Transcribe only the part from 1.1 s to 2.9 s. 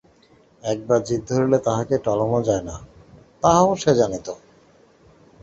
ধরিলে তাহাকে টলানো যায় না,